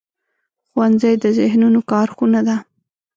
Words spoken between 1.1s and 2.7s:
د ذهنونو کارخونه ده